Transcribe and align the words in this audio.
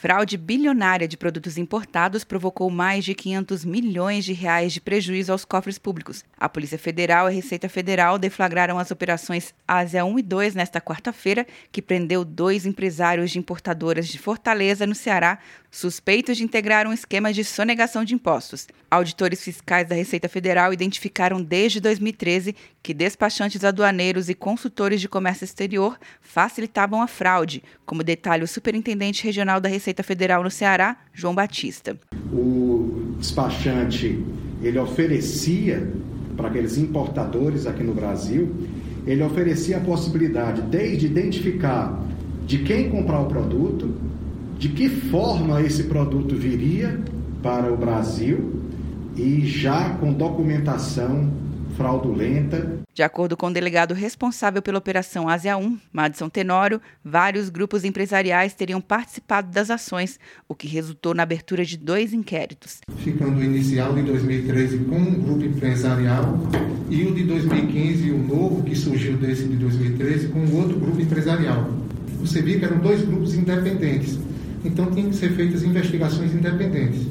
Fraude 0.00 0.36
bilionária 0.36 1.08
de 1.08 1.16
produtos 1.16 1.58
importados 1.58 2.22
provocou 2.22 2.70
mais 2.70 3.04
de 3.04 3.16
500 3.16 3.64
milhões 3.64 4.24
de 4.24 4.32
reais 4.32 4.72
de 4.72 4.80
prejuízo 4.80 5.32
aos 5.32 5.44
cofres 5.44 5.76
públicos. 5.76 6.24
A 6.38 6.48
Polícia 6.48 6.78
Federal 6.78 7.26
e 7.26 7.32
a 7.32 7.34
Receita 7.34 7.68
Federal 7.68 8.16
deflagraram 8.16 8.78
as 8.78 8.92
operações 8.92 9.52
Ásia 9.66 10.04
1 10.04 10.20
e 10.20 10.22
2 10.22 10.54
nesta 10.54 10.80
quarta-feira, 10.80 11.44
que 11.72 11.82
prendeu 11.82 12.24
dois 12.24 12.64
empresários 12.64 13.32
de 13.32 13.40
importadoras 13.40 14.06
de 14.06 14.20
Fortaleza, 14.20 14.86
no 14.86 14.94
Ceará, 14.94 15.40
suspeitos 15.70 16.36
de 16.36 16.44
integrar 16.44 16.86
um 16.86 16.92
esquema 16.92 17.32
de 17.32 17.44
sonegação 17.44 18.04
de 18.04 18.14
impostos. 18.14 18.66
Auditores 18.90 19.42
fiscais 19.42 19.88
da 19.88 19.94
Receita 19.94 20.28
Federal 20.28 20.72
identificaram 20.72 21.42
desde 21.42 21.80
2013 21.80 22.54
que 22.82 22.94
despachantes 22.94 23.64
aduaneiros 23.64 24.28
e 24.28 24.34
consultores 24.34 25.00
de 25.00 25.08
comércio 25.08 25.44
exterior 25.44 25.98
facilitavam 26.20 27.02
a 27.02 27.06
fraude, 27.06 27.62
como 27.84 28.02
detalha 28.02 28.44
o 28.44 28.48
superintendente 28.48 29.24
regional 29.24 29.60
da 29.60 29.68
Receita 29.68 30.02
Federal 30.02 30.42
no 30.42 30.50
Ceará, 30.50 30.96
João 31.12 31.34
Batista. 31.34 31.98
O 32.32 33.14
despachante, 33.18 34.24
ele 34.62 34.78
oferecia 34.78 35.92
para 36.36 36.48
aqueles 36.48 36.78
importadores 36.78 37.66
aqui 37.66 37.82
no 37.82 37.92
Brasil, 37.92 38.54
ele 39.06 39.22
oferecia 39.22 39.78
a 39.78 39.80
possibilidade 39.80 40.62
desde 40.62 41.06
identificar 41.06 42.00
de 42.46 42.58
quem 42.58 42.88
comprar 42.90 43.20
o 43.20 43.26
produto, 43.26 43.94
de 44.58 44.68
que 44.70 44.88
forma 44.88 45.62
esse 45.62 45.84
produto 45.84 46.34
viria 46.34 47.00
para 47.42 47.72
o 47.72 47.76
Brasil 47.76 48.60
e 49.16 49.46
já 49.46 49.90
com 49.94 50.12
documentação 50.12 51.32
fraudulenta. 51.76 52.80
De 52.92 53.04
acordo 53.04 53.36
com 53.36 53.46
o 53.46 53.52
delegado 53.52 53.94
responsável 53.94 54.60
pela 54.60 54.78
Operação 54.78 55.28
Ásia 55.28 55.56
1, 55.56 55.78
Madison 55.92 56.28
Tenório, 56.28 56.80
vários 57.04 57.48
grupos 57.48 57.84
empresariais 57.84 58.52
teriam 58.52 58.80
participado 58.80 59.52
das 59.52 59.70
ações, 59.70 60.18
o 60.48 60.56
que 60.56 60.66
resultou 60.66 61.14
na 61.14 61.22
abertura 61.22 61.64
de 61.64 61.76
dois 61.76 62.12
inquéritos. 62.12 62.80
Ficando 62.96 63.38
o 63.38 63.44
inicial 63.44 63.94
de 63.94 64.02
2013 64.02 64.78
com 64.78 64.96
um 64.96 65.20
grupo 65.20 65.44
empresarial 65.44 66.36
e 66.90 67.04
o 67.04 67.14
de 67.14 67.22
2015, 67.22 68.10
o 68.10 68.18
novo 68.18 68.64
que 68.64 68.74
surgiu 68.74 69.16
desse 69.16 69.44
de 69.44 69.54
2013, 69.54 70.28
com 70.28 70.40
outro 70.56 70.80
grupo 70.80 71.00
empresarial. 71.00 71.70
Você 72.20 72.42
viu 72.42 72.58
que 72.58 72.64
eram 72.64 72.78
dois 72.78 73.02
grupos 73.02 73.34
independentes, 73.34 74.18
então 74.64 74.90
tinham 74.90 75.10
que 75.10 75.16
ser 75.16 75.34
feitas 75.34 75.62
investigações 75.62 76.34
independentes. 76.34 77.06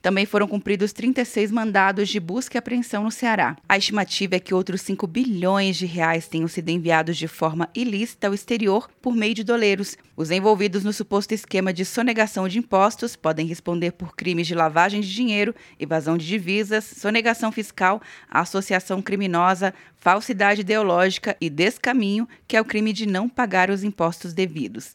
Também 0.00 0.24
foram 0.24 0.46
cumpridos 0.46 0.92
36 0.92 1.50
mandados 1.50 2.08
de 2.08 2.20
busca 2.20 2.56
e 2.56 2.58
apreensão 2.58 3.02
no 3.02 3.10
Ceará. 3.10 3.56
A 3.68 3.76
estimativa 3.76 4.36
é 4.36 4.40
que 4.40 4.54
outros 4.54 4.80
5 4.82 5.06
bilhões 5.08 5.76
de 5.76 5.86
reais 5.86 6.28
tenham 6.28 6.46
sido 6.46 6.68
enviados 6.68 7.16
de 7.16 7.26
forma 7.26 7.68
ilícita 7.74 8.28
ao 8.28 8.34
exterior 8.34 8.88
por 9.02 9.14
meio 9.14 9.34
de 9.34 9.42
doleiros. 9.42 9.96
Os 10.16 10.30
envolvidos 10.30 10.84
no 10.84 10.92
suposto 10.92 11.34
esquema 11.34 11.72
de 11.72 11.84
sonegação 11.84 12.46
de 12.46 12.58
impostos 12.58 13.16
podem 13.16 13.46
responder 13.46 13.90
por 13.90 14.14
crimes 14.14 14.46
de 14.46 14.54
lavagem 14.54 15.00
de 15.00 15.12
dinheiro, 15.12 15.54
evasão 15.80 16.16
de 16.16 16.26
divisas, 16.26 16.84
sonegação 16.84 17.50
fiscal, 17.50 18.00
associação 18.30 19.02
criminosa, 19.02 19.74
falsidade 19.96 20.60
ideológica 20.60 21.36
e 21.40 21.50
descaminho, 21.50 22.28
que 22.46 22.56
é 22.56 22.60
o 22.60 22.64
crime 22.64 22.92
de 22.92 23.04
não 23.04 23.28
pagar 23.28 23.68
os 23.68 23.82
impostos 23.82 24.32
devidos. 24.32 24.94